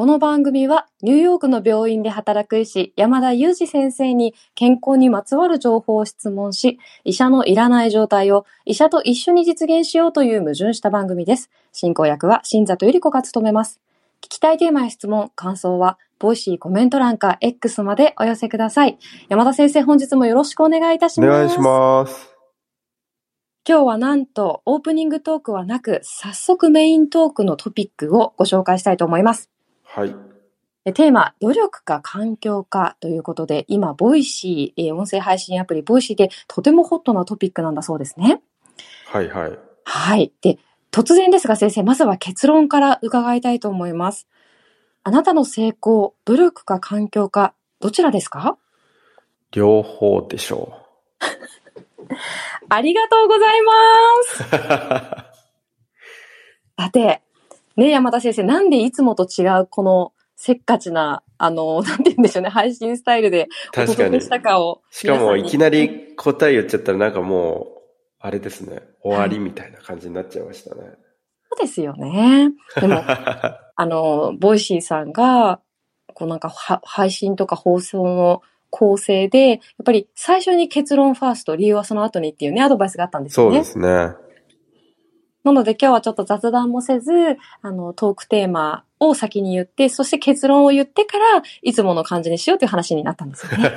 [0.00, 11.50] この番組はニューヨークの病院で働く医師山田悠史先生に健康にまつわる情報を質問し、医者のいらない状態を医者と一緒に実現しようという矛盾した番組です。
[11.72, 13.78] 進行役は新里ゆり子が務めます。
[14.22, 18.98] 聞きたいテーマや質問、感想は、 Voicy コメント欄か X までお寄せください。
[19.28, 21.28] 山田先生、本日もよろしくお願いいたします。
[21.28, 22.34] お願いします。
[23.68, 29.50] 今日はなんとオープニングトークはなく、早速メイントークのトピックをご紹介したいと思います。
[29.94, 30.14] はい。
[30.84, 38.40] でテーマ、努力か環境かということで、今、 Voicy、えー音声配信アプリ Voicy でとてもホットなトピックなんだそうですね。
[39.06, 39.58] はいはい。
[39.84, 40.32] はい。
[40.40, 40.58] で、
[40.90, 44.26] 突然ですが先生、まずは結論から伺いたいと思います。
[45.02, 48.56] あなたの成功、努力か環境か、どちらですか？
[49.52, 50.72] 両方でしょ
[52.70, 53.72] ありがとうございま
[54.24, 54.42] す。
[54.44, 54.46] う。
[56.82, 57.22] さて、
[57.80, 64.20] ね、山田先生、なんでいつもと違うこのせっかちな、あの、 なんて言うんでしょうね、配信スタイルでお届け。
[64.20, 64.82] したかを。
[64.90, 67.80] しかもいきなり答え言っちゃったらなんかもう、
[68.18, 68.82] あれですね。
[69.02, 70.82] 終わりみたいな感じになっちゃいましたね。
[70.82, 72.50] そうですよね。
[72.78, 73.00] でも、
[73.76, 75.60] あの、 Voicy さんが、
[76.12, 83.56] こうなんかは配信とか放送の構成で、やっぱり最初に結論ファースト、理由はその後にっていうね、アドバイスがあったんですよね。
[83.56, 84.29] そうですね。
[85.44, 87.12] なので今日はちょっと雑談もせず、
[87.62, 93.72] あの、トークテーマを先に言って、そして結論を言ってから、いつもの感じにしようという話になったんですよね。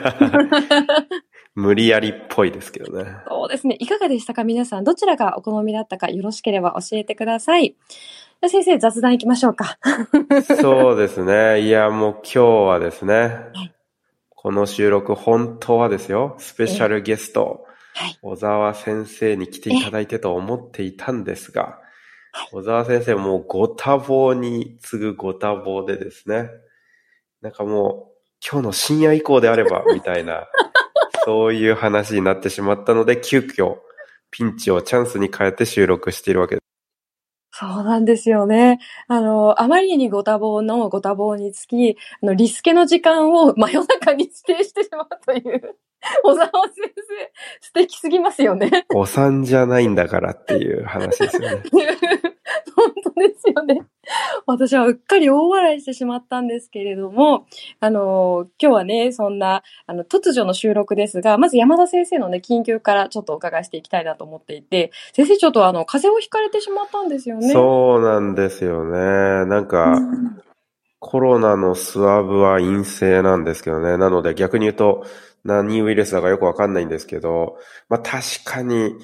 [1.56, 3.16] 無理やりっぽいですけどね。
[3.28, 3.75] そうですね。
[3.80, 4.44] いかがでしたか？
[4.44, 4.84] 皆さん。
[4.84, 7.75] どちらがお好みだったかよろしければ教えてください。
[8.45, 9.78] 先生、雑談行きましょうか。
[10.59, 11.61] そうですね。
[11.61, 13.14] いや、もう今日はですね。
[13.53, 13.73] はい
[14.36, 16.36] この収録、本当はですよ。
[16.38, 18.17] スペシャルゲスト、はい。
[18.22, 21.80] 小沢先生に来ていただいてと思っていたんですが、
[22.52, 26.50] 小沢先生もうご多忙に次ぐご多忙でですね、
[27.41, 28.13] なんかもう
[28.45, 30.47] 今日の深夜以降であればみたいな、
[31.25, 33.78] そういう話になってしまったので、急遽
[34.31, 36.63] ピンチをチャンスに変えて収録しているわけです。
[37.56, 38.79] そうなんですよね。
[39.07, 45.78] あの、あまりにご多忙のご多忙につき、あの、リスケの時間を真夜中に指定してしまうという、
[46.24, 47.31] 小沢先生、
[47.62, 48.86] 素敵すぎますよね。
[48.94, 51.64] お産じゃないんだからっていう話ですよね。
[52.75, 53.81] 本当ですよね。
[54.46, 57.46] 私はうっかり大笑いしてしまったんですけれども、
[57.80, 67.50] あの、今日はね、そんな、あの、突如の収録ですが、まず山田先生のね、緊急からちょっとお伺いしていきたいなと思っていて、先生ちょっとあの、風邪をひかれてしまったんですよね。
[67.52, 69.46] そうなんですよね。
[69.46, 70.44] なんか、うん
[71.06, 73.97] コロナのスワブは陰性なんですけどね。
[73.97, 75.06] なので逆に言うと
[75.44, 77.58] 何ウイルスだかよくわかんないんですけど、
[77.90, 78.96] まあ確かに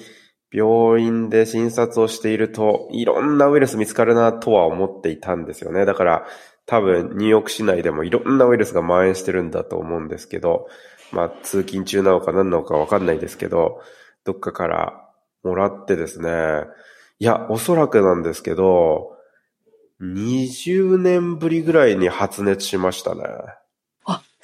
[0.52, 5.84] 病院で診察をしているといろんなウイルス見つかるなとは思っていたんですよね。
[5.84, 6.26] だから
[6.66, 10.66] 多分ニューヨーク市内でもいろんなウイルスが蔓延してるんだと思うんですけど、
[11.12, 13.80] まあ通勤中なのか何なのかわかんないですけど、
[14.24, 15.08] どっかから
[15.42, 16.64] もらってですね。
[17.18, 19.16] いや、おそらくなんですけど、
[20.00, 23.22] 20年ぶりぐらいに発熱しましたね。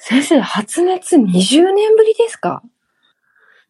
[0.07, 2.61] あ、先生、発熱20年ぶりですか？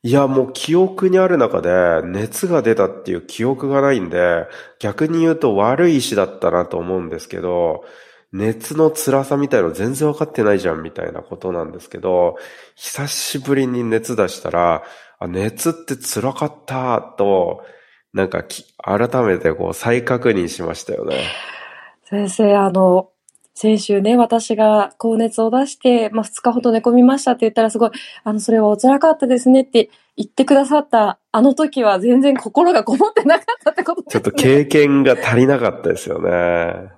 [0.03, 4.46] いや、もう記憶にある中で熱が出たっていう記憶がないんで、
[4.80, 7.84] 逆に言うと悪い医師だったなと思うんですけど、
[8.31, 12.36] 熱の辛さみたいの全然わかってないじゃんみたいなことなんですけど、
[12.76, 14.84] 久しぶりに熱出したら、
[15.20, 17.66] あ熱って辛かったと、
[18.14, 21.18] なんかき改めてこう再確認しましたよね。
[22.03, 23.09] 先生、あの、
[23.59, 27.91] 先週ね、私が高熱を出して、まあ、2日ほど寝込みましたって言ったらすごい、
[28.23, 34.22] あの、それはお辛かったですねって言ってくださった、あの時は全然心がこもってなかったってことですね。
[34.22, 36.91] ちょっと経験が足りなかったですよね。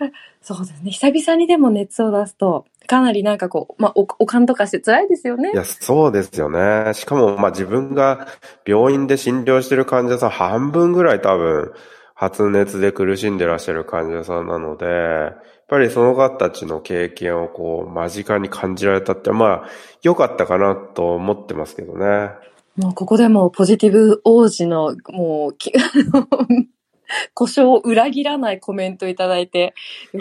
[0.42, 0.90] そうですね。
[0.90, 5.56] 久々にでも熱を出すと、かなりなんかこう、まあ、お、おかんとかして辛いですよねい。
[5.56, 6.92] や、そうですよね。
[6.92, 8.28] しかも、まあ自分が
[8.66, 11.72] 病院で診療してる患者さん半分ぐらい多分
[12.20, 19.68] 発熱で苦しんでらっしゃる患者さんなので、やっぱりその方たちの経験をこう間近に感じられたって、まあ
[20.02, 22.32] 良かったかなと思ってますけどね。
[22.76, 25.72] もうここでもポジティブ王子の、もう、き
[27.32, 29.72] 故障を裏切らないコメントいただいて。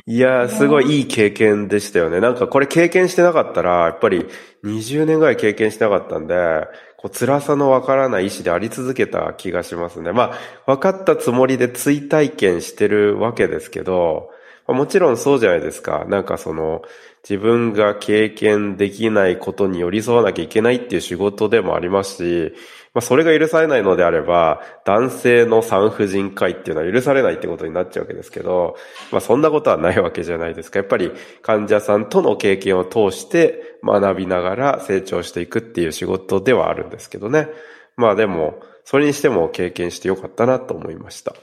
[0.06, 2.22] いや、すごいいい経験でしたよね。
[2.22, 4.26] なんかこれ経験してなかったら、やっぱり
[4.64, 6.36] 20年ぐらい経験してなかったんで、
[7.02, 10.12] こう辛さのわからない意志であり続けた気がしますね。
[10.12, 10.34] ま
[10.66, 14.32] あ、分かったつもりで追体験してるわけですけど、
[14.68, 16.04] もちろんそうじゃないですか。
[16.10, 16.82] なんかその、
[17.24, 22.54] 自分が経験できないことに寄り添わなきゃいけないっていう仕事でもありますし、
[22.94, 28.76] まあ、それが許されないのであれば、男性の産婦人科医っていうのは許されないってことになっちゃうわけですけど、
[29.12, 30.80] まあ、そんなことはないわけじゃないですか。
[30.80, 37.48] やっぱり患者さんとの経験を通して学びながら成長していくっていう仕事ではあるんですけどね。
[37.96, 41.36] まあでも、それにしても経験してよかったなと思いました。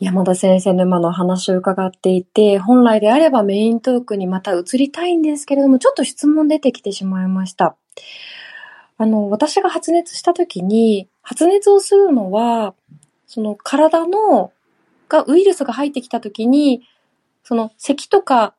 [0.00, 7.76] 山田先生の今の話を伺っていて、本来であればメイントークにまた移りたいんですけれども、ちょっと質問出てきてしまいました。
[8.98, 12.74] あの、私が発熱した時に、発熱をするのは、
[13.26, 14.52] その体の、
[15.08, 16.82] がウイルスが入ってきた時に、
[17.42, 18.54] その咳とか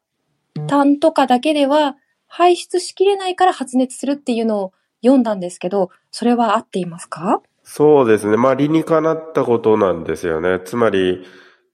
[0.68, 1.96] 痰とかだけでは
[2.28, 7.44] 排出しきれないから発熱するっていうのを読んだんですけど、それは合っていますか？
[7.64, 8.36] そうですね。
[8.36, 10.60] まあ理にかなったことなんですよね。
[10.66, 11.24] つまり、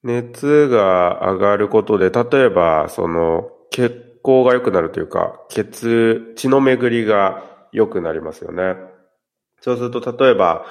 [0.04, 8.76] 熱が上がることで、例えば、その、血行が良くなるというか、血、血の巡りが良くなりますよね。
[9.62, 10.66] そうすると、例えば、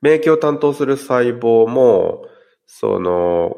[0.00, 2.26] 免疫を担当する細胞も、
[2.66, 3.56] その、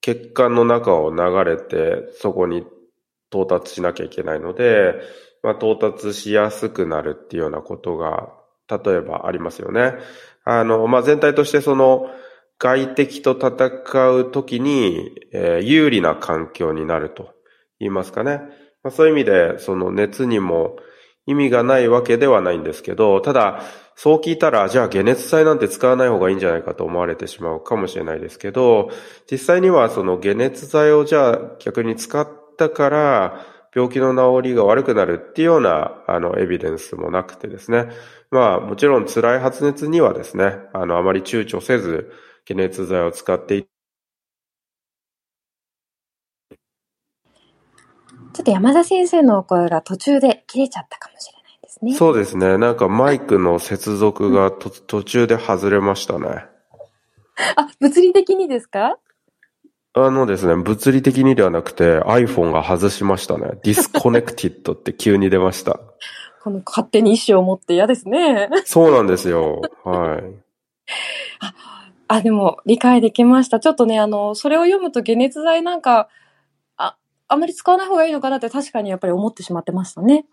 [0.00, 2.66] 血管の中を流れて、そこに
[3.30, 4.94] 到達しなきゃいけないので、
[5.42, 8.32] まあ、到達しやすくなるっていうようなことが、
[8.68, 9.94] 例えばありますよね。
[10.44, 12.10] あの、まあ、全体としてその、
[12.58, 17.34] 外敵と戦うときに、えー、有利な環境になると
[17.80, 18.40] 言いますかね。
[18.82, 20.76] まあ、そういう意味で、その熱にも
[21.32, 23.62] 意味がないわけではないんですけど、ただ、
[23.96, 28.90] そう聞いたら、じゃあ解熱剤なんて使わない方がいいんじゃないかと思われてしまうかもしれないですけど、
[29.30, 37.88] 実際にはその解熱剤をじゃあ逆に使ったから、病気の治りが悪くなるっていうような、あの、エビデンスもなくてですね。
[38.30, 42.12] まあ、もちろん辛い発熱にはですね、あの、あまり躊躇せず、
[42.46, 43.66] 解熱剤を使ってい
[48.32, 51.94] ちょっと山田先生のお声が途中で切れちゃったかもしれないですね。
[51.94, 52.56] そうですね。
[52.56, 56.46] なんかマイクの接続がと、途中で外れましたね。
[57.56, 58.98] あ、物理的にですか？
[59.94, 63.58] あのですね、物理的にではなくて iPhone が外しましたね。
[63.62, 65.80] Disconnected って急に出ました。
[66.42, 68.48] この勝手に意思を持って嫌ですね。
[68.64, 69.60] そうなんですよ。
[69.84, 70.22] はい。
[71.40, 71.54] あ、
[72.08, 73.60] あ、でも理解できました。
[73.60, 76.08] ちょっとね、あの、それを読むと解熱剤なんか、
[77.32, 80.26] あ、あんまり使わない方がいいのかなって確かにやっぱり思ってしまってましたね。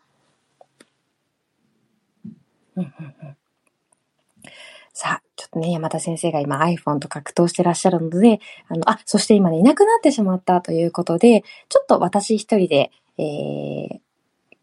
[4.94, 14.00] さあ、ちょっとね、山田先生が今 iPhone と格闘してらっしゃるので、あの、あ、そして今ね、いなくなってしまったということで、ちょっと私一人で、えー、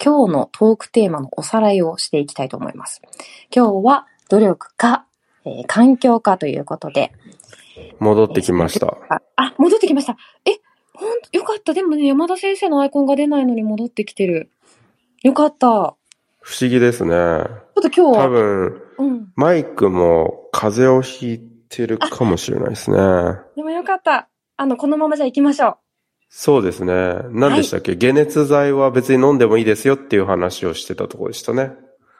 [0.02, 3.00] 今日のトークテーマのおさらいをしていきたいと思います。
[3.54, 5.06] 今日は努力か、
[5.46, 7.12] えー、環境かということで。
[7.98, 8.98] 戻ってきました。
[9.36, 10.16] あ、戻ってきました。
[10.44, 10.58] え、ほ
[11.14, 11.74] んと、よかった。
[11.74, 14.50] でもね、山田先生のアイコンが出ないのに戻ってきてる。
[15.22, 15.96] よかった。
[16.40, 17.10] 不思議ですね。
[17.10, 17.46] ちょ
[17.80, 18.24] っと今日は。
[18.24, 22.96] 多分、うん、マイクも風邪をひいてるかもしれないですね。
[23.56, 24.28] でもよかった。
[24.56, 25.76] あの、このままじゃ行きましょう。
[26.28, 27.18] そうですね。
[27.30, 31.72] 何でしたっけ、はい、解熱剤は別に飲んでもいいですよっていう話をしてたところでしたね。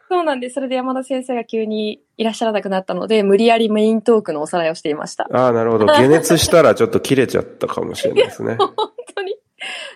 [0.08, 0.54] そうなんです。
[0.54, 5.28] それで山田先生が急にいらっしゃらなくなったので、無理やりメイントークのおさらいをしていました。
[5.32, 5.86] ああ、なるほど。
[5.90, 8.56] 解熱したらちょっと切れちゃったかもしれないですね。
[8.58, 8.74] 本
[9.14, 9.36] 当に。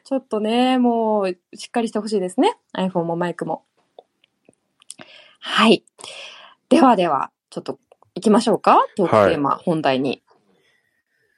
[0.04, 2.56] ちょっとね、もう、しっかりしてほしいですね。
[2.76, 3.64] iPhone もマイクも。
[5.38, 5.84] はい。
[6.68, 7.78] ではでは、ちょっと
[8.14, 10.22] 行きましょうかトークテーマ、本題に。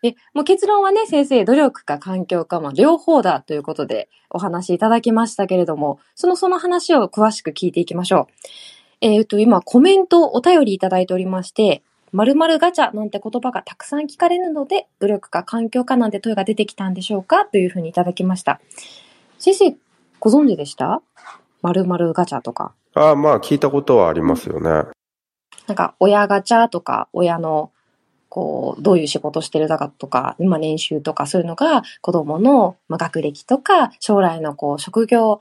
[0.03, 8.35] で、もう結論はね、先生、努力か環境か、も両方だということでお話しいただきましたけれども、そのその話を詳しく聞いていきましょう。
[9.01, 18.61] えっ、ー、と、今、コメント、お便りいただいておりまして、〇〇ガチャなんて言葉がたくさん聞かれるので、努力か環境かなんて問いが出てきたんでしょうかというふうにいただきました。
[19.39, 19.77] 先生、
[20.21, 21.01] ご存知でした？
[21.63, 22.75] 〇〇ガチャとか。
[22.95, 24.91] ああ、まあ聞いたことはありますよね。
[25.69, 27.71] なんか、親ガチャとか、親の
[28.35, 35.41] こう、どういう仕事してるだかとか、今年収とかそういうのが子供の、まあ、学歴とか、将来のこう、職業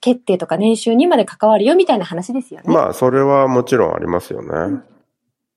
[0.00, 2.72] 決定とか年収にまで関わるよみたいな話ですよね。
[2.72, 4.48] まあ、それはもちろんありますよね。
[4.48, 4.82] うん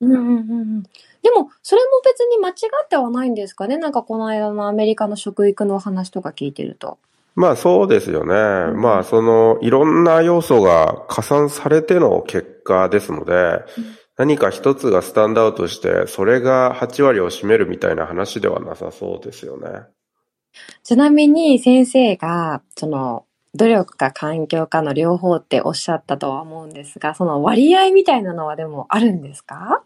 [0.02, 0.82] うんうんうん。
[1.22, 3.78] でも、それも別に間違ってはないんですかね？
[3.78, 6.98] なんかこの間のアメリカの食育の話とか聞いてると。
[7.34, 8.34] まあそうですよね。
[8.74, 13.64] うん、まあそのいろんな要素が加算されての結果ですので、うん
[14.16, 19.82] 何か一つがスタンドアウトして、それが8割を占めるみたいな話ではなさそうですよね。
[20.84, 23.24] ちなみに先生が、その、
[23.56, 29.82] 努力か環境かの両方っておっしゃったとは思うんですが、その割合みたいなのはでもあるんですか？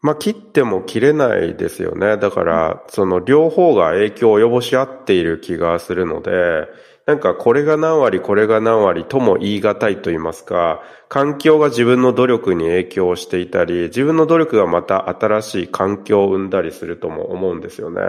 [0.00, 2.16] まあ、切っても切れないですよね。
[2.16, 6.68] だから、その両方が影響を及ぼし合っている気がするので、
[7.06, 18.00] なんかこれが何割これが何割とも言い難いと言いますか、環境が自分の努力に影響していたり、自分の努力がまた新しい環境を生んだりするとも思うんですよね。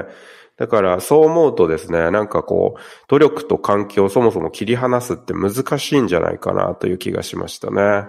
[0.57, 8.07] だからそう思うとですね、なんかこう、努力と環境をそもそも切り離すって難しいんじゃないかなという気がしましたね。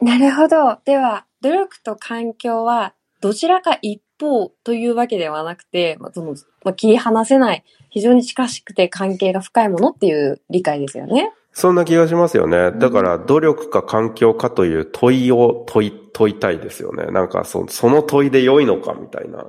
[0.00, 0.78] なるほど。
[0.84, 7.64] では、努力と環境はどちらか一方というわけではなくて、まあ、そのまあ、切り離せない、
[7.94, 11.32] 非常に近しくて関係が深いものっていう理解ですよね。
[11.52, 12.72] そんな気がしますよね。
[12.72, 17.06] だから、努力か環境かという問いを問い、問いたいですよね。
[17.12, 19.46] なんかそ、その問いで良いのかみたいな。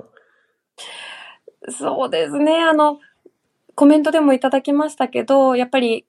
[1.76, 2.62] そうですね。
[2.62, 3.00] あの、
[3.74, 6.06] コメントでもいただきましたけど、やっぱり、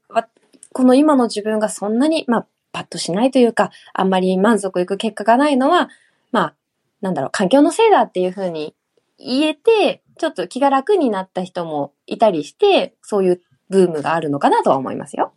[0.74, 5.90] この今の自分がそんなに、まあ、パッとしないというか、あんまり満足いく結果がないのは、
[6.32, 6.56] まあ、
[7.02, 8.76] なんだろう、環境のせいだっていうふうに
[9.18, 15.32] 言えて、ちょっと気が楽になった人もいたりして、そういうブームがあるのかなとは思いますよ。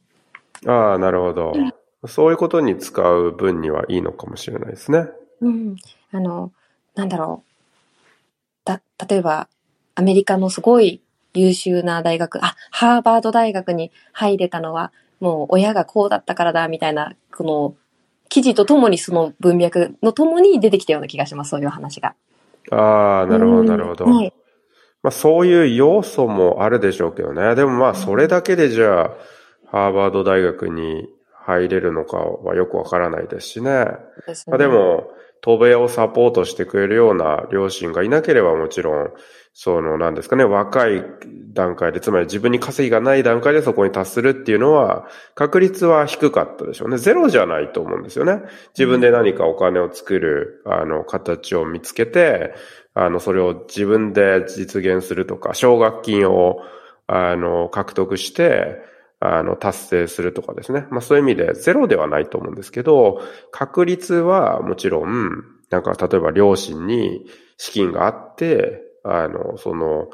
[0.67, 1.53] ああ、なるほど。
[2.07, 5.07] そういうことに使う分にはいいのかもしれないですね。
[5.41, 5.77] うん。
[6.13, 6.53] あの、
[6.95, 7.51] なんだろう。
[8.65, 9.49] た、例えば、
[9.95, 11.03] アメリカのすごい
[11.35, 17.75] 優秀な大学、あ、ハーバード大学に入れたのは、もう親がこうだったからだ、みたいな、この、
[18.29, 22.15] 記事とともにその文脈のともに出てきたような気がします、そういう話が。
[22.71, 24.05] ああ、なるほど、なるほど。
[24.07, 24.33] はい。
[25.03, 27.55] まあそういう要素もあるでしょうけどね。
[27.55, 29.11] でもまあそれだけでじゃあ、
[29.71, 33.87] ハーバード大学に入れるのかはよくわからないですしね。
[34.27, 35.11] ですねまあ、でも、
[35.43, 39.09] 渡米をサポートしてくれるような両親がいなければもちろん、
[39.53, 41.03] その、なんですかね、若い
[41.53, 46.99] 段階で、つまり自分に稼ぎがない段階でそこに達するっていうのは、確率は低かったでしょうね。
[46.99, 48.43] ゼロじゃないと思うんですよね。
[48.79, 52.55] 自分で何かお金を作る、あの、形を見つけて、
[52.95, 56.61] あの、それを自分で実現するとか、奨学金を、
[57.07, 58.79] あの、獲得して、
[59.21, 60.87] あの、達成するとかですね。
[60.91, 63.21] まあそういう意味でゼロではないと思うんですけど、
[63.51, 65.31] 確率はもちろん、
[65.71, 67.27] なんか例えば両親に
[67.59, 70.09] 資金があって、あの、その、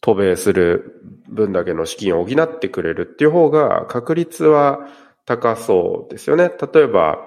[0.00, 4.86] 渡米する分だけの資金を補ってくれるっていう方が確率は
[5.26, 6.50] 高そうですよね。
[6.72, 7.18] 例えば、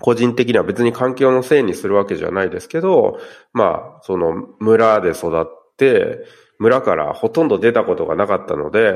[0.00, 3.18] 個人的には別に環境のせいにするわけじゃないですけど、
[3.52, 6.24] まあ、その村で育って、
[6.58, 8.94] 村からほとんど出たことがなかったので、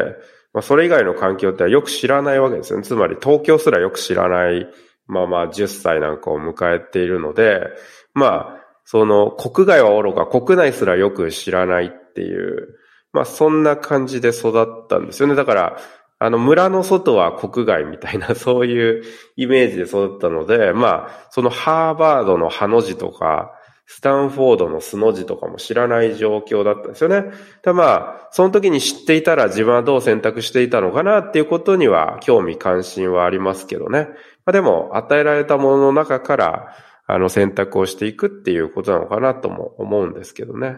[0.52, 2.84] まあ、それ以外の環境ってよく知らないわけですよね。
[2.84, 4.66] つまり東京すらよく知らない
[5.10, 7.66] まあまあ10歳なんかを迎えているので、
[8.14, 12.76] まあ、その国外は愚か国内すらよく知らないっていう、
[13.12, 15.34] まあそんな感じで育ったんですよね。
[15.34, 15.76] だから、
[16.22, 19.02] あの村の外は国外みたいな そういう
[19.36, 23.52] イメージで育ったので、まあそのハーバードのハの字とか、
[23.86, 27.32] スタンフォードのスの字とかも知らない状況だったんですよね。
[27.62, 27.84] ただま
[28.22, 34.10] あ、その時に知っていたら自分はどう選択していたのかなっていうことには興味関心はありますけどね。
[34.44, 40.76] まあでも、与えられたものの中から、あの選択をしていくっていうことなのかなとも思うんですけどね。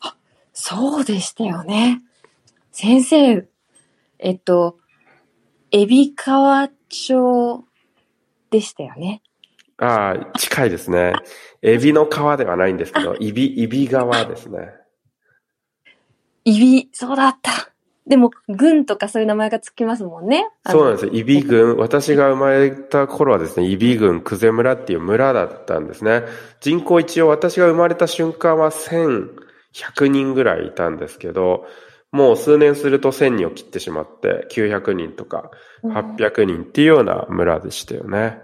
[0.00, 0.16] あ、
[0.54, 2.00] そうでしたよね。
[2.70, 3.46] 先生、
[4.22, 4.78] えっと、
[5.72, 7.64] エビ川町
[8.50, 9.22] でしたよね。
[9.78, 11.14] ああ、近いですね。
[11.60, 14.70] エビの川ではないんですけど、イビ、イビ川ですね。
[16.44, 17.72] イビ、そうだった。
[18.06, 20.48] でも、軍とかそういう名前がつきますもんね。
[20.66, 21.12] そうなんですよ。
[21.12, 21.76] イビ軍。
[21.76, 26.22] 私が生まれた頃はですね、イビ軍、クゼ村っていう村だったんですね。
[26.60, 31.66] 人口一応私が生まれた瞬間は1100人ぐらいいたんですけど、
[32.12, 35.50] もう数年すると1000人を切ってしまって、900人とか
[35.82, 38.38] 800人っていうような村でしたよね。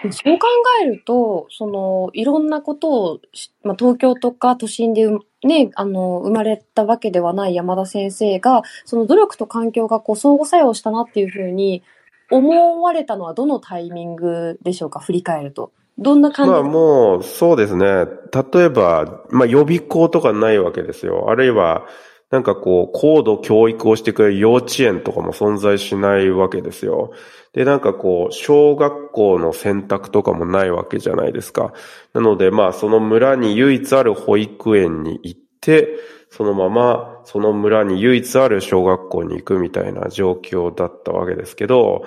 [0.00, 0.46] そう考
[0.80, 3.20] えると、その、いろんなことを、
[3.64, 5.08] まあ、東京とか都心で
[5.42, 11.82] ね、あの、生まれたわけではない山田先生が、その努力と環境がこう相互作用したなっていうふうに
[12.30, 15.72] 思われたのはどのタイミングでしょうか、振り返ると。
[15.98, 18.06] どんな感じまあもう、そうですね。
[18.54, 21.28] 例えば、まあ予備校とかないわけですよ。
[21.28, 21.86] あるいは、
[22.30, 27.12] なんかこう、高度教育をしてくれる幼稚園とかも存在しないわけですよ。
[27.54, 31.72] で、なんかこう、小学校の選択とかもないわけじゃないですか。
[32.12, 35.96] なので、まあ、その村に唯一ある保育園に行って、
[36.30, 42.04] そのまま、その村に唯一ある小学校に行くみたいな状況だったわけですけど、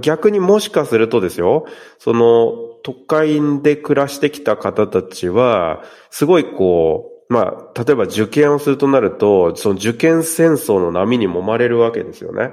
[0.00, 1.64] 逆にもしかするとですよ、
[1.98, 12.50] その都会で暮らしてきた方たちは、すごいこう、まあ、例えば受験をするとなると、その受験戦争の波に揉まれるわけですよね。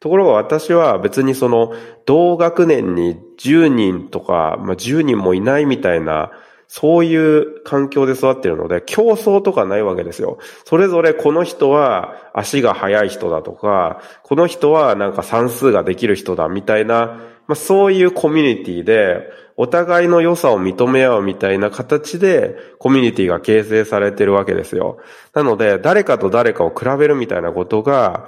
[0.00, 1.72] ところが私は別にその
[2.04, 6.30] 同学年に10人とか、まあ、10人もいないみたいな、
[6.66, 10.38] そういう環境で育ってるので、競争とかないわけですよ。
[10.64, 24.98] それぞれこの人は足が速い人だとか、この人はなんか算数ができる人だみたいな、まあそういうコミュニティで、お互いの良さを認め合うみたいな形でコミュニティが形成されてるわけですよ。
[25.32, 28.26] なので、誰かと誰かを比べるみたいなことが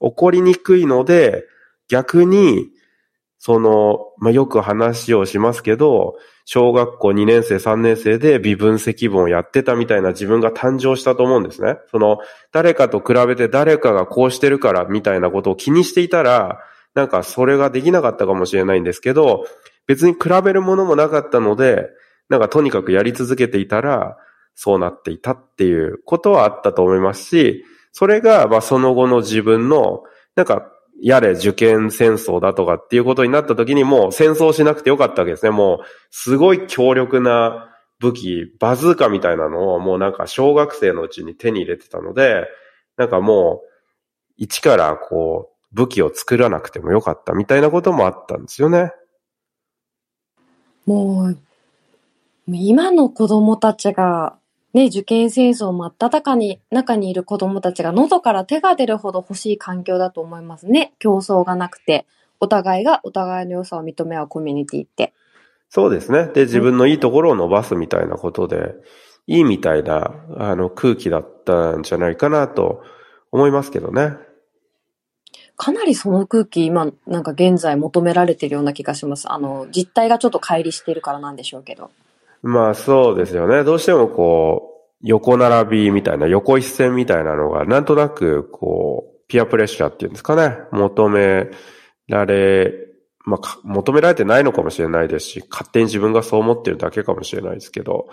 [0.00, 1.44] 起こりにくいので、
[1.88, 2.70] 逆に、
[3.38, 6.16] その、まあ、よく話をしますけど、
[6.46, 11.76] 小学校2年生、3年生で微分積分をやってたみたいな自分が誕生したと思うんですね。
[11.90, 12.18] その、
[12.52, 16.60] 誰かと比べて誰かがこうしてるからみたいなことを気にしていたら、
[16.94, 19.44] なんかそれができなかったかもしれないんですけど、
[19.86, 21.88] 別に比べるものもなかったので、
[22.28, 24.16] なんかとにかくやり続けていたら、
[24.54, 30.02] そうなっていたっていうことはあったと思いますし、それが、まあその後の自分の、
[30.36, 30.70] なんか、
[31.02, 35.50] やれ受験戦争だとかっていうことになった時にもう戦争しなくてよかったわけですね。
[35.50, 42.46] もう、すごい強力な武器、バズーカみたいなのをもうなんか小学生のうちに手に入れてたので、
[42.96, 43.68] なんかもう、
[44.36, 48.92] 一からこう、武器を作らなくてもよかったみたいなこともあったんですよね。
[50.86, 51.38] もう、
[52.48, 54.36] 今の子供たちが、
[54.74, 60.92] ね、受験戦争真っ只中に、中にいる子供たちが喉から手が出るほど欲しい環境だと思いますね。
[60.98, 62.06] 競争がなくて、
[62.40, 65.14] お互いがお互いの良さを認め合うコミュニティって。
[65.70, 66.26] そうですね。
[66.34, 68.74] で、自分のいいところを伸ばすみたいなことで、
[69.26, 72.82] いいみたいな、あの、空気だったんじゃないかなと
[73.32, 74.16] 思いますけどね。
[75.56, 79.30] かなりその空気、今、なんか現在求められてるような気がします。
[79.30, 81.90] あの、実態がちょっと乖離しているからなんでしょうけど。
[82.42, 83.64] まあそうですよね。
[83.64, 90.56] どうしてもこう、横並びみたいな、横一線みたいなのが、なんとなく、こう、ピアプレッシャーっていうんですかね。
[90.72, 91.50] 求め
[92.08, 92.72] られ、
[93.24, 98.08] まあ、求められてないのかもしれないですし、勝手に自分がそう思ってるだけかもしれないですけど、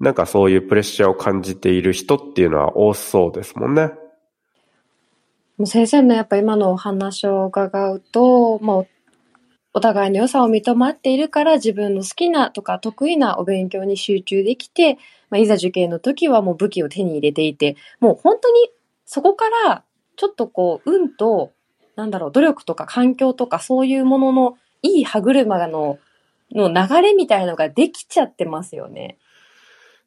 [0.00, 3.92] なんかそういうプレッシャーを感じている人っていうのは多そうですもんね。
[5.62, 8.84] もう先生のやっぱ今のお話を伺うと、まあ、
[9.72, 14.98] お互いの良さを認め合っているから自分の好きなとか得意なお勉強に集中できて、
[15.30, 18.70] まあ、いざ受験の時はもう武器を手に入れていて、もう本当に
[19.04, 19.84] そこから
[20.16, 21.52] ちょっとこう、運と、
[21.94, 26.00] なんだろう、努力とか環境とかそういうもののいい歯車の、
[26.50, 29.16] の流れみたいのができちゃってますよね。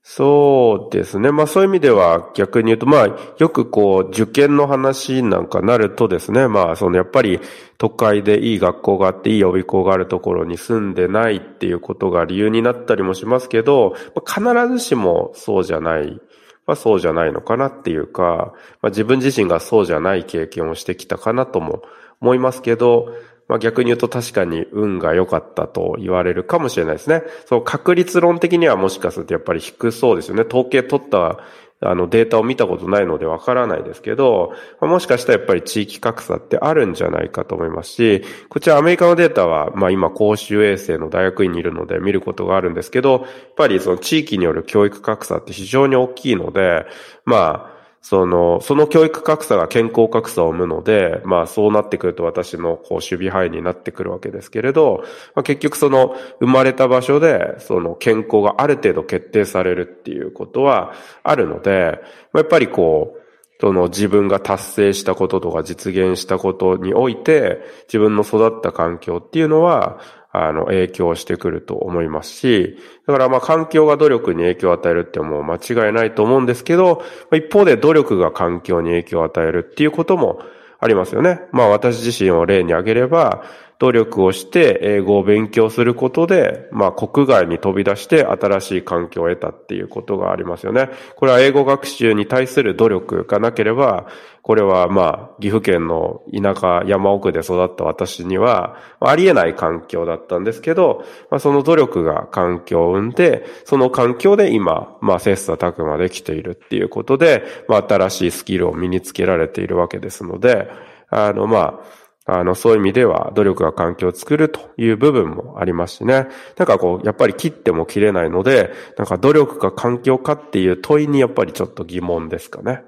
[0.08, 1.32] そうですね。
[1.32, 3.08] まあそういう意味では逆に言うと、まあ
[3.40, 7.40] よくこう受験の話なんかなるとですね、まあそのやっぱり
[7.80, 16.22] 都会でいい学校があっていい予備校があるところに住んでないっていうことが理由になったりもしますけど、まあ必ずしもそうじゃない。
[16.68, 21.82] まあそうじゃないのかなっていうか、まあ自分自身がそうじゃない経験をしてきたかなとも
[22.22, 23.08] 思いますけど、
[23.48, 27.24] まあ逆に言うと確かに運が良かったと言われるかもしれないですね。
[27.46, 30.44] その確率論的にはもしかするとやっぱり低そうですよね。
[30.44, 31.40] 統計取った
[31.82, 43.22] あのデータを見たことないのでわからないですけど、ま、もしかしたらやっぱり地域格差ってあるんじゃないかと思いますし、こちらアメリカのデータは、まあ今公衆衛生の大学院にいるので見ることがあるんですけど、やっ
[43.58, 46.86] ぱりその地域による教育格差って非常に大きいので、
[47.26, 47.75] まあ
[48.08, 62.00] その、その教育格差が健康格差を生むので、まあそうなってくると私のこう守備範囲になってくるわけですけれど、まあ、結局その生まれた場所でその健康がある程度決定されるっていうことはあるので、
[62.36, 63.22] やっぱりこう、
[63.60, 70.00] その自分が達成したこととか実現したことにおいて、自分の育った環境っていうのは、
[70.44, 80.42] あの、影響してくると思いますし、だからまあ環境が努力に影響を与えるってもう間違いないと思うんですけど、一方で努力が環境に影響を与えるっていうことも
[80.80, 81.42] ありますよね。
[81.52, 83.44] まあ私自身を例に挙げれば、
[83.78, 90.90] 努力をして英語を勉強することで、まあ国外に飛び出して新しい環境を得たっていうことがありますよね。
[91.18, 94.08] これは英語学習に対する努力がなければ、
[94.42, 110.70] これはまあ岐阜県の田舎山奥で育った私にはありえない環境だったんですけど、まあその努力が環境を生んで、その環境で今、まあ切磋琢磨できているっていうことで、まあ新しいスキルを身につけられているわけですので、
[111.10, 116.28] あのまあ、あの、そういう意味では努力が環境を作るという部分もありますしね。
[116.58, 122.82] なんかこう、やっぱり切っても切れないので、なんか努力か環境かっていう問いにやっぱりちょっと疑問ですかね。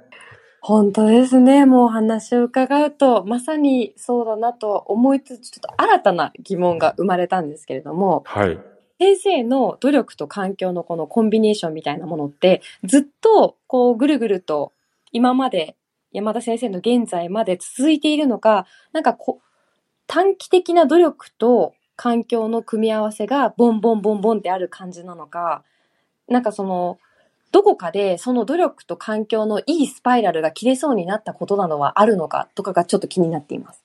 [0.59, 1.65] 本当ですね。
[1.65, 8.59] もう話を伺うと、まさにそうだなと思いつつ、ちょっと新たな疑問が生まれたんですけれども、はい。
[8.99, 14.73] 先生の努力と環境のこのコンビネーションみたいなものって、ずっとこうぐるぐると
[15.11, 15.75] 今まで
[16.11, 19.41] 山田先生の現在まで続いているのか、なんかこ
[20.07, 25.63] 短期的な努力と環境の組み合わせがボンボンボンボンってある感じなのか、
[26.27, 26.97] なんかその、
[27.51, 33.83] どこかでその努力と環境のいいスパイラルが切れそうになったことなどはあるのかとかがちょっと気になっています。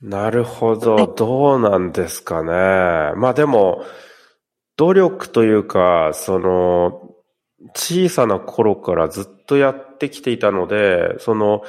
[0.00, 1.06] なるほど。
[1.06, 3.12] どうなんですかね。
[3.16, 3.84] まあでも、
[4.76, 7.11] 努力というか、その、
[7.74, 11.62] 小さな頃からずっとやってきていたので、その、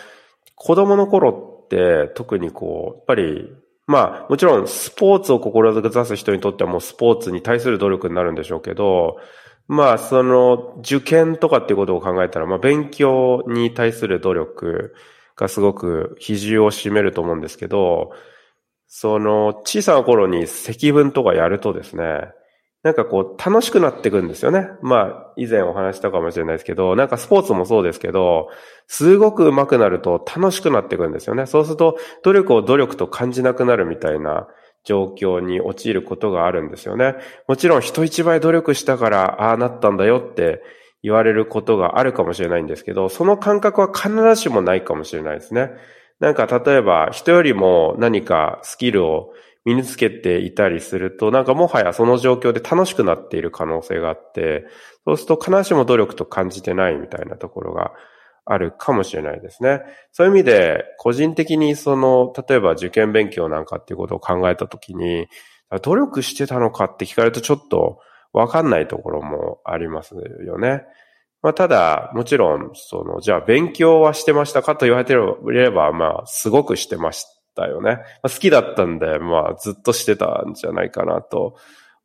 [0.55, 3.53] 子供の頃って特にこう、やっぱり、
[3.85, 9.17] まあもちろんスポーツを志す人にとってはもうスポーツに対する努力になるんでしょうけど、
[9.67, 14.95] まあその受験とかっていうことを考えたら、まあ勉強に対する努力
[15.35, 18.11] がすごく比重を占めると思うんですけど、
[18.87, 22.31] その小さな頃に積分とかやるとですね、
[22.83, 24.67] なんかこう楽しくなってくんですよね。
[24.81, 28.49] まあ以前お話したかもしれないですけど、なんかスポーツもそうですけど、
[28.87, 31.45] すごく上手くなると楽しくなってくんですよね。
[31.45, 34.47] そうすると努力を努力と感じなくなるみたいな
[34.83, 37.15] 状況に陥ることがあるんですよね。
[37.47, 40.61] もちろん人一倍努力したからああなったんだよって
[41.01, 45.71] 言われることがあるかもしれないんですけど、その感覚は必ずしもないかもしれないですね。
[46.19, 49.33] なんか例えば人よりも何かスキルを
[49.65, 54.65] 身につけていたりすると、なんかもはやその状況で楽しくなっている可能性があって、
[55.05, 57.91] そうすると必ずしも努力と感じてないみたいなところが
[58.45, 59.81] あるかもしれないですね。
[60.11, 65.27] そういう意味で、個人的にその、例えば受験勉強なんかっていうことを考えたときに、
[65.81, 67.99] 努力してたのかって聞かれるとちょっと
[68.33, 70.83] わかんないところもありますよね。
[71.41, 77.91] まあ、ただ、もちろん、その、じゃあ勉強はしてましたかと言われてれば、まあ、すごくしてましたたよね。
[77.91, 81.55] まあ、好きだったんで、まあ、ずっとしてたんじゃないかなと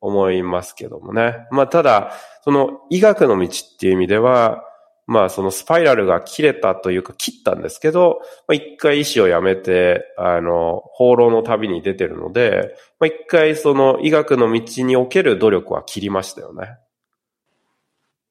[0.01, 1.47] 思いますけどもね。
[1.51, 2.13] まあ、ただ、
[2.45, 4.65] その医学の道っていう意味では、
[5.09, 16.77] まあそのスパイラルが切れたというか切ったんですけど、まあ一回医師を辞めて、あの、放浪の旅に出てるので、まあ一回その医学の道における努力は切りましたよね。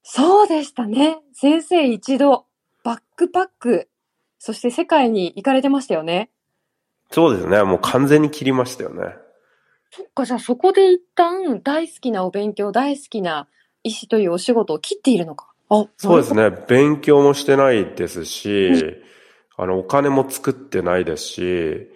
[0.04, 1.18] そうでしたね。
[1.34, 2.46] 先生一度、
[2.84, 3.90] バックパック、
[4.38, 6.30] そして世界に行かれてましたよね。
[7.12, 7.64] そうですね。
[7.64, 9.16] もう完全に切りましたよね。
[9.92, 13.48] そっか、じゃあそこで一旦大好きなお勉強、大好きな
[13.84, 15.52] 医師というお仕事を切っているのか。
[15.70, 16.50] あ、そうですね。
[16.68, 19.02] 勉強もしてないですし、
[19.58, 21.88] あの、お金も作ってないですし、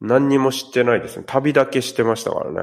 [0.00, 1.24] 何にも知ってないですね。
[1.26, 2.60] 旅だけしてましたからね。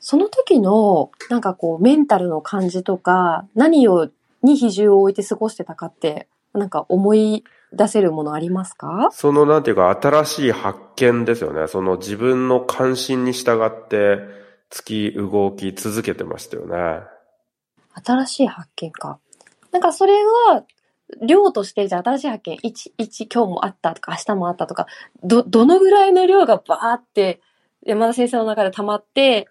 [0.00, 4.08] その時の、なんかこう、メンタルの感じとか、何を、
[4.42, 9.08] に比重を置いて過ごしてたかって、なんか思い出せるものありますか？
[9.12, 11.66] その、なんていうか、新しい発見ですよね。
[11.68, 14.18] その自分の関心に従って、
[14.70, 17.02] 突き動き続けてましたよね。
[18.04, 19.18] 新しい発見か。
[19.70, 20.14] なんかそれ
[20.48, 20.64] が、
[21.20, 24.86] 量としてじゃあ新しい発見、1、1今日もあったとか明日もあったとか、
[25.22, 27.42] ど、どのぐらいの量がバーって
[27.84, 29.48] 山田先生の中で溜まって、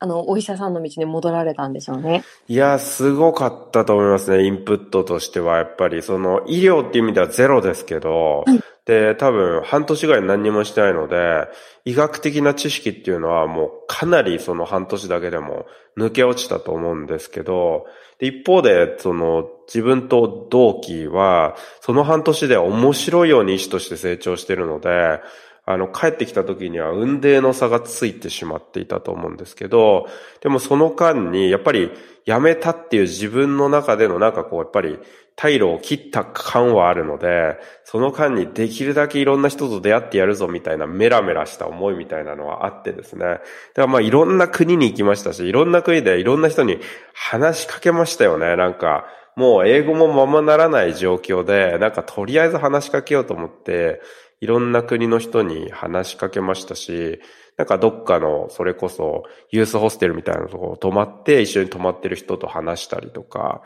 [0.00, 2.24] あの、お医者さんの道に戻られたんでしょうね。
[2.48, 4.44] いや、すごかったと思いますね。
[4.44, 8.44] インプットとしては、やっぱり、その、医療っていう意味ではゼロですけど、
[8.84, 11.48] で、多分、半年ぐらい何にもしてないので、
[11.84, 17.86] 医学的な知識っていうのはもうかなりその半年だけでも抜け落ちたと思うんですけど、
[18.20, 25.20] 一方で、その、自分と同期は、その半年で面白いように医師として成長してるので、
[25.66, 30.06] あの、帰ってきた時には運命の差がついてしまっていたと思うんですけど、
[30.40, 31.90] でもその間に、やっぱり
[32.26, 34.98] 辞めたっていう自分の中でのなんかこう、やっぱり
[35.36, 43.24] 退路を切った感はあるので、その間にできるだけいろんな人と出会ってやるぞみたいなメラメラした思いみたいなのはあってですね。
[43.24, 43.42] だか
[43.76, 46.78] らまあいろんな国に行きましたし、いろんな国でいろんな人に
[47.14, 48.54] 話しかけましたよね。
[48.56, 54.00] なんか、もう英語もままならない状況で、なんかとりあえず話しかけようと思って、
[54.40, 57.20] いろんな国の人に話しかけましたし、
[57.56, 63.62] なんかどっかの、それこそ、ユースホステルみたいなところ泊まって、一緒に泊まってる人と話したりとか、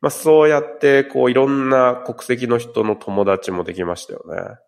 [0.00, 4.58] まあそうやって、こういろんな国籍の人の友達もできましたよね。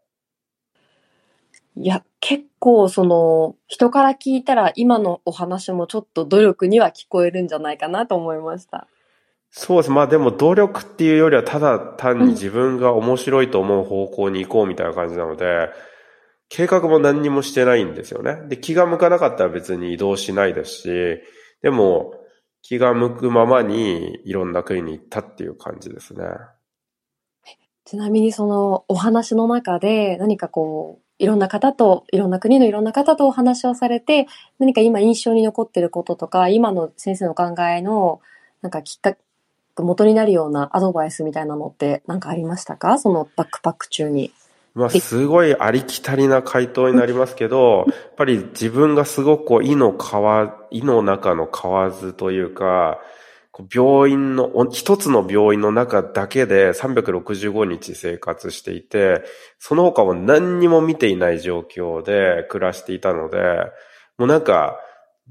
[1.77, 8.89] いや、結構その、人から聞いたら今のお話もちょっと努力には聞こえるんじゃないかなと思いました。
[9.57, 9.91] そうです。
[9.93, 15.69] まあでも努力っていうよりはただ単に自分が面白いと思う方向に行こうみたいな感じなので、
[16.49, 18.37] 計画も何にもしてないんですよね。
[18.49, 20.89] で、気が向かなかったら別に移動しないですし、
[21.63, 22.15] でも
[22.63, 26.25] 気が向くままにいろんな国に行ったっていう感じですね。
[27.85, 34.27] ちなみにそのお話の中で何かこう、いろんな方と、いろんな国のいろんな方とお話をされて、
[34.59, 38.21] 何か今印象に残ってることとか、今の先生の考えの、
[38.63, 39.17] なんかきっか
[39.83, 42.99] 元になるようなアドバイスみたいなのって何かありましたか？
[42.99, 44.33] そのバックパック中に。
[44.75, 52.99] まあ、すごいありきたりな回答になりますけど、 やっぱり自分がすごくこう、胃の皮、胃の中の蛙というか、
[53.73, 59.23] 病院の、一つの病院の中だけで365日生活していて、
[59.61, 63.39] その他を何にも見ていない状況で暮らしていたので、
[64.19, 64.81] もうなんか、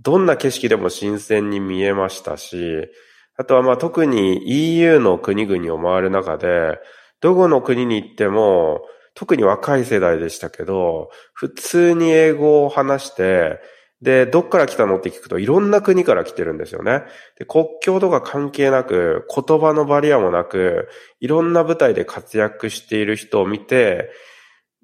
[0.01, 2.89] どんな景色でも新鮮に見えましたし、
[3.37, 6.79] あとはまあ特に EU の国々を回る中で、
[7.21, 8.81] どこの国に行っても、
[9.15, 13.59] 特に若い世代でしたけど、普通に英語を話して、
[14.01, 17.03] で、どっから来たのって聞くといろんな国から来てるんですよね。
[17.39, 20.89] で、国境とか関係なく、言葉のバリアもなく、
[21.21, 24.09] いろんな舞台で活躍している人を見て、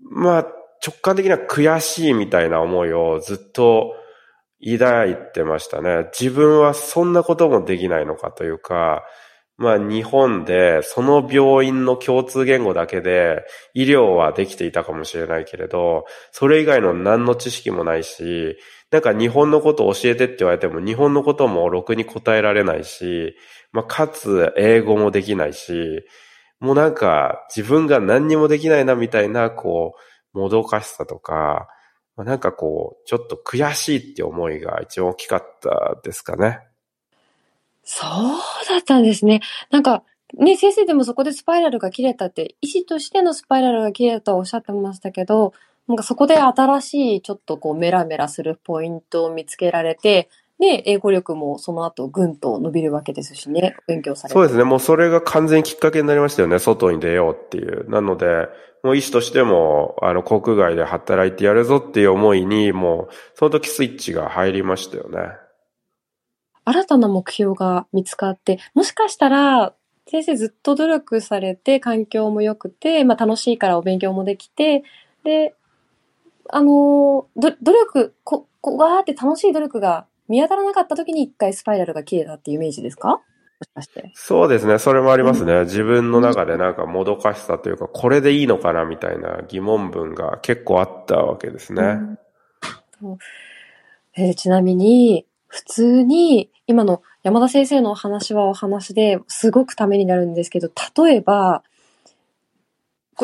[0.09, 0.47] まあ、
[0.85, 3.93] 直感的には悔しいみたいな思いをずっと
[4.63, 6.09] 抱いてましたね。
[6.19, 9.03] 自分はそんなこともできないのかというか、
[9.57, 13.43] まあ日本でその病院の共通言語だけで
[13.73, 18.57] 医療はできていたかもしれないけれど、それ以外の何の知識もないし、
[18.91, 23.35] なんか日本のことを教えてって言われても日本のこともろくに答えられないし、
[23.71, 26.03] まあかつ英語もできないし、
[26.59, 29.93] もうなんか自分が何にもできないなみたいなこ
[30.33, 31.67] う、もどかしさとか、
[32.19, 36.59] まあ、なんかこう、ちょっと悔しいって思いが一番大きかったですかね。
[37.85, 38.09] そう
[38.67, 39.39] だったんですね。
[39.71, 40.03] なんか、
[40.37, 45.53] ね、先生でもそこでスパイラルが切れたって、医師としてのスパイラルが切れたとおっしゃってましたけど、
[45.87, 50.29] なんかそこで新しいちょっとこうメラメラするポイントを見つけられて、
[50.59, 54.33] で、英語力もその後ぐんと伸びるわけですしね、勉強されて。
[54.33, 54.65] そうですね。
[54.65, 56.59] もうそれが完全にきっかけになりましたよね。
[56.59, 57.89] 外に出ようっていう。
[57.89, 58.49] なので、
[58.83, 65.19] もう医師としても、あの、国外で働いてやるぞっていう思いに、もう、その時スイッチが入りましたよね。
[66.65, 69.73] 新たな目標が見つかって、もしかしたら、
[70.07, 74.83] 先生ずっと努力されて、環境も良くて、まあ楽しいからお勉強もできて、
[75.23, 75.55] で、
[76.49, 83.21] あの、努力、こ、こわーって楽しい努力が見当たらなかった時に一回スパイラルが切れたっていうイメージですか？
[83.63, 84.11] しかして。
[84.13, 84.79] そうですね。
[84.79, 85.53] それもありますね。
[85.53, 91.99] うん、自分の中でなんかもどかしさというか、これでいいのかなみたいな疑問文が結構あったわけですね。
[93.01, 93.17] うん、
[94.15, 101.63] えー、ちなみに、普通に、今の山田先生のお話はお話ですごくためになるんですけど、例えば、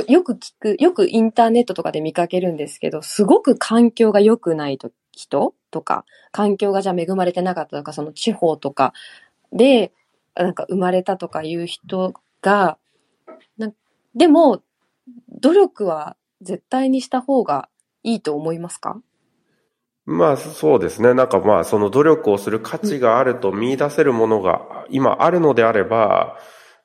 [0.07, 4.77] よく聞く、よくインターネットとかで見かけるんですけど、すごく環境が良くない
[5.13, 8.93] 人とか、環境がじゃあ恵まれてなかったとか、その地方とか
[9.53, 9.93] で、
[10.35, 12.77] なんか生まれたとかいう人が、
[14.15, 14.61] でも、
[15.41, 17.69] 努力は絶対にした方が
[18.03, 18.99] いいと思いますか？
[20.05, 21.13] まあそうですね。
[21.13, 26.37] なんかまあその努力をする価値があると見出せるものが今あるのであれば、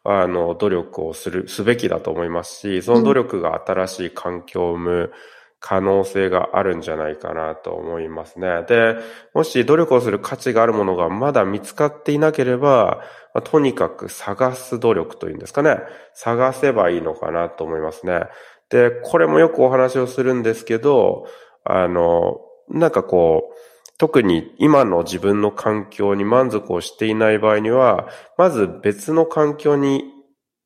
[0.05, 5.13] あの努力をする、すべきだと思いますし、その努力が新しい環境を生む
[5.61, 8.65] 可能性があるんじゃないかなと思いますね。
[8.67, 8.97] で、
[9.35, 13.03] もし努力をする価値があるものがまだ見つかっていなければ、
[13.35, 15.79] まあ、とにかく探す努力というんですかね。
[16.15, 18.23] 探せばいいのかなと思いますね。
[18.71, 21.27] で、これもよくお話をするんですけど、
[21.65, 23.55] あの、なんかこう、
[23.99, 30.05] 特に今の自分の環境に満足をしていない場合には、まず別の環境に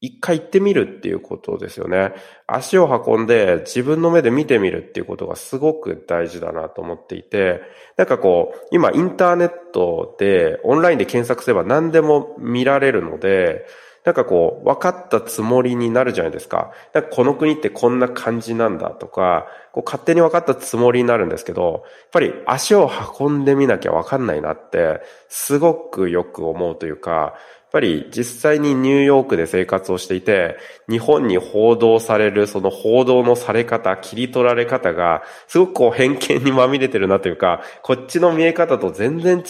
[0.05, 2.13] 一回行ってみるっていうことですよね。
[2.47, 7.63] 足を運んで自分の目で見てみるっていうことがすごく大事だなと思っていて、
[7.97, 13.65] なんかこう、今インターネットでオンラインで検索すれば何でも見られるので、
[14.05, 16.73] なんかこう、分かったつもりになるじゃないですか。
[16.93, 27.35] かこの国ってこんな感じなんだとか、こう勝手に分かったつもりになるんですけど、やっぱり足を運んでみなきゃ分かんないなって、すごくよく思うというか、
[27.75, 30.57] ぱり実際にニューヨークで生活をしていて、
[30.89, 39.45] 日本に報道されるその報道のされ方、切り取られ方が、すごくこう偏見にまみれてるなというか、こっちの見え方と全然違う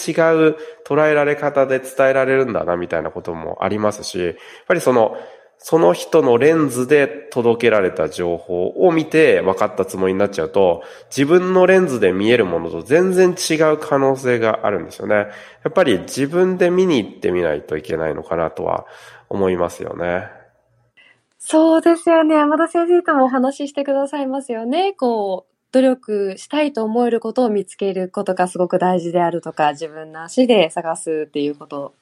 [0.87, 4.35] 捉えられ方で伝えられるんだなみたいなこともありますし、やっ
[4.67, 5.15] ぱりその
[5.57, 15.15] その人のレンズで届けられた情報を見て分かったつもりになっちゃうと、自分のレンズで見えるものと全然違う可能性があるんですよね。
[15.15, 15.29] や
[15.69, 18.85] っぱり自分で見に行ってみないといけないのかなとは
[19.29, 20.29] 思いますよね。
[21.39, 22.35] そうですよね。
[22.35, 24.93] 山田先生ともお話ししてくださいますよね。
[24.93, 31.93] こう、努力したいと思えることを見つけることがすごく大事であるとか、自分の足で探すっていうこと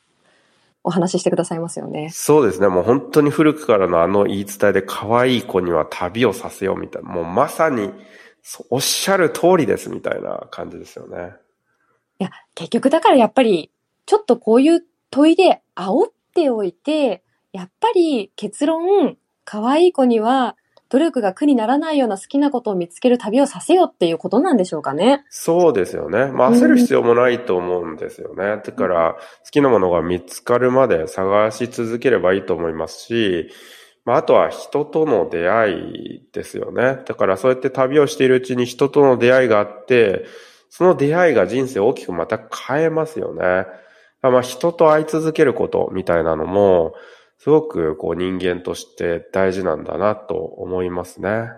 [0.84, 2.10] お話ししてくださいますよね。
[2.12, 2.68] そうですね。
[2.68, 7.92] もう本当に古くからのあの言い伝えで可愛い子には旅をさせようみたいな、もうまさに
[8.70, 11.34] おっしゃる通りですみたいな感じですよね。
[12.20, 13.72] いや、結局だからやっぱり、
[14.06, 20.58] ちょっとこういう問いで煽っておいて、やっぱり結論、可愛い子には
[20.94, 25.26] 努力が苦にならないような好きなことを見つける旅をさせよっていうことなんでしょうかね。
[25.32, 26.28] そうですよね。
[26.28, 28.62] まあ焦る必要もないと思うんですよね。
[28.64, 33.50] だから好きなものが見つかるまで探し続ければいいと思いますし、
[34.06, 37.00] まあ、あとは人との出会いですよね。
[37.08, 40.26] だからそうやって旅をしているうちに人との出会いがあって、
[40.70, 43.66] その出会いが人生を大きくまた変えますよね。
[44.22, 46.94] まあ人と会い続けることみたいなのも、
[47.44, 51.50] すごくこう人間として大事なんだなと思いますね。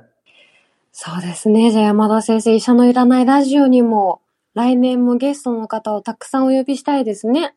[0.91, 1.69] そうですね。
[1.69, 4.19] じゃあ山田先生、医者のいらないラジオにも
[4.55, 7.53] 来年もゲストの方をたくさんお呼びしたいですね。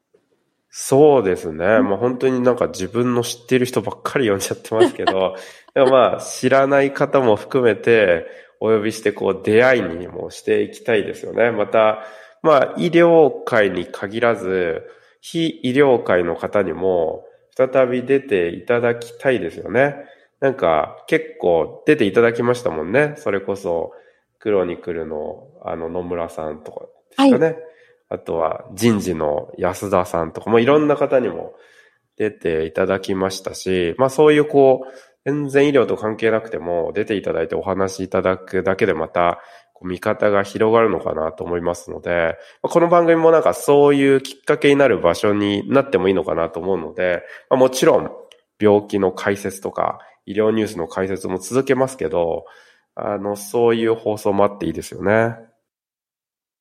[0.69, 1.79] そうですね。
[1.79, 5.35] もう本当になんか自分の知っている人ばっかり呼んじゃってますけど、
[5.75, 8.27] でもまあ知らない方も含めて
[8.61, 11.51] お呼びしてこう出会いにもしていきたいですよね。
[11.51, 12.05] また、
[12.43, 14.83] まあ医療界に限らず、
[15.23, 17.25] 非医療界の方にも
[17.59, 19.97] 再び出ていただきたいですよね。
[20.39, 23.15] なんか結構出ていただきましたもんね。
[23.17, 23.93] それこそ
[24.39, 27.47] クロニクルのあの野村さんとかですかね。
[27.47, 27.57] はい
[28.11, 31.55] あとは人事の安田さんとかもいろんな方にも
[32.17, 34.93] 出ていただきましたし、まあそういうこう、
[35.27, 39.41] 全然医療と関係なくても出ていただいてお話しいただくだけでまた
[39.83, 48.11] 見方が広がるのかなと思いますので、この番組もなんかそういうきっかけになる場所になってもいいのかなと思うので、もちろん
[48.61, 52.45] 病気の解説とか医療ニュースの解説も続けますけど、
[52.95, 55.37] あの、そういう放送もあっていいですよね。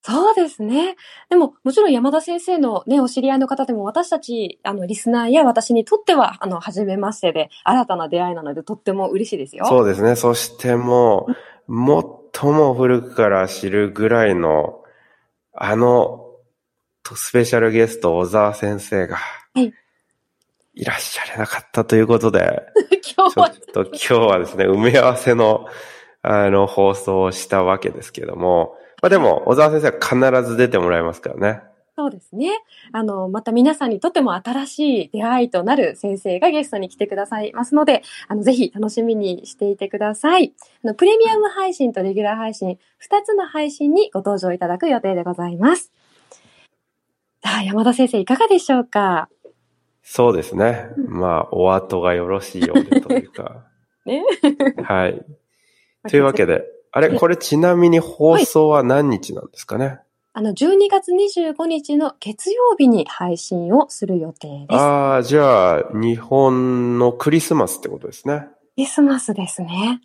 [0.02, 0.96] そうですね。
[1.28, 9.66] でも、もちろん山田先生のね、お知り合いの方でも私たち、あの、リスナーや私にとっては、あの、初めましてで、新たな出会いなので、とっても嬉しいですよ。
[9.66, 10.14] そうですね。
[10.16, 11.34] そしてもう、
[12.32, 14.82] 最も古くから知るぐらいの、
[15.52, 16.24] あの、
[17.14, 19.72] スペシャルゲスト、小沢先生が、はい。
[20.74, 22.62] いらっしゃれなかったということで、
[23.16, 25.66] 今日は、ちょっと今日はですね、埋め合わせの、
[26.22, 31.62] あの、放送をしたわけですけども、まあでも、小沢先生は必ず出てもらいますからね。
[31.96, 32.50] そうですね。
[32.92, 40.54] あの、また皆さんにとっても新しい出会いとなる先生がゲストに来てくださいますので、あの、ぜひ楽しみにしていてください。
[40.84, 45.92] あの、プレミアム配信とレギュラー配信、二つの配信にご登場いただく予定でございます。
[47.44, 49.28] さあ、山田先生いかがでしょうか？
[50.04, 50.90] そうですね。
[50.96, 53.66] まあ、お後がよろしいようでというか。
[54.06, 54.22] ね。
[54.84, 55.20] はい。
[56.08, 60.00] というわけで、あれ、これちなみに放送は何日なんですかね、はい、
[60.34, 64.74] あの、12月25日の月曜日に配信をする予定です。
[64.74, 68.40] ああ、じゃあ、日本のクリスマスってことですね。
[68.40, 68.48] ク
[68.78, 70.00] リスマスですね。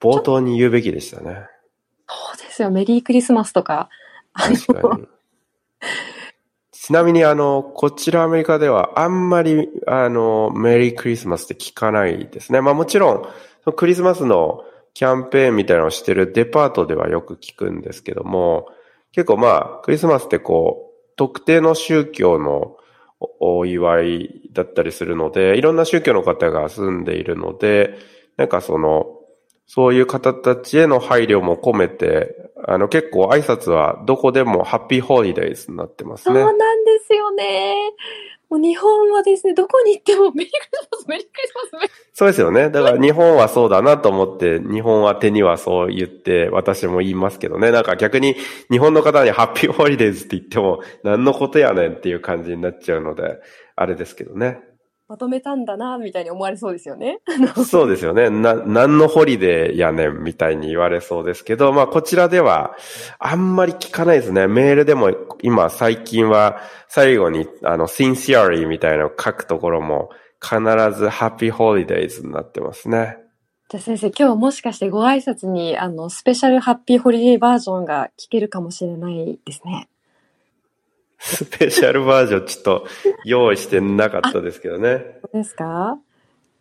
[0.00, 1.46] 冒頭に言うべきでしたね。
[2.08, 2.70] そうですよ。
[2.70, 3.88] メリークリスマスとか。
[4.32, 5.06] 確かに。
[6.72, 12.60] ちなみに、あの、こちらアメリカではあんまり、あの、メリークリスマスって聞かないですね。
[12.60, 13.12] まあもちろ
[13.66, 18.68] ん、クリスマスのキャンペーンみたいなのをしてるデパートではよく聞くんですけども、
[19.12, 22.76] 結構まあ、クリスマスってこう、特定の宗教の
[23.40, 27.94] お祝いだったりするので、いろんな宗教の方が住んでいるので、
[28.36, 29.06] なんかその、
[29.66, 36.40] そういう方たちへの配慮も込めて、あの結構挨拶はどこでもハッピーホリデイズになってますね。
[36.40, 37.74] そうなんですよね。
[38.50, 42.70] もう日本はですね、どこに行ってもメリークリスマス、メリークリスマス、そうですよね。
[42.70, 47.70] だから日本はそうだなと思って、日本は手にはそう言って私も言いますけどね。
[47.70, 48.36] なんか逆に
[48.70, 53.40] 日本の方にハッピーホリデーズって言っても何のことやねんっていう感じになっちゃうので、
[53.76, 54.60] あれですけどね。
[55.06, 57.20] まとめたんだな、みたいに思われそうですよね。
[57.68, 58.30] そうですよね。
[58.30, 62.74] な、何のホリデーやねん、みたいに言われそうですけど、まあこちらでは、
[63.18, 64.46] あんまり聞かないですね。
[64.46, 65.12] メールでも
[65.42, 70.08] 今最近は最後に、あの、sincerely みたいなのを書くところも
[70.40, 70.58] 必
[70.96, 73.18] ず happy holidays になってますね。
[73.68, 79.88] じゃあ先生、今日もしかしてご挨拶に、あの、スペシャルハッピーホリデーバージョンが聞けるかもしれないですね。
[81.26, 82.86] スペシャルバージョンちょっと
[83.24, 85.18] 用意してなかったですけどね。
[85.22, 85.98] そうですか？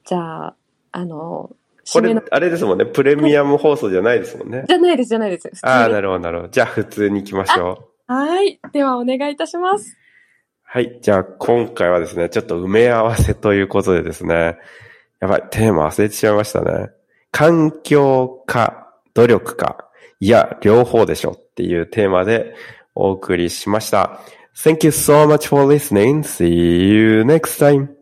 [0.05, 0.55] じゃあ、
[0.93, 1.51] あの、
[1.91, 2.85] これ、あれですもんね。
[2.85, 4.63] プレミアム放送じゃないですもんね。
[4.67, 5.49] じゃないです、じゃないです。
[5.63, 6.49] ああ、なるほど、なるほど。
[6.49, 8.13] じゃあ、普通に行きましょう。
[8.13, 8.59] はい。
[8.71, 9.97] では、お願いいたします。
[10.63, 10.99] はい。
[11.01, 14.57] じゃあ、今回はですね、ちょっと埋め合わせということでですね。
[15.19, 16.89] やばい、テーマ忘れてしまいましたね。
[17.31, 22.55] 環境か、努力か、いや、両方でしょっていうテーマで
[22.95, 24.21] お送りしました。
[24.55, 26.23] Thank you so much for listening.
[26.23, 27.95] See you next time.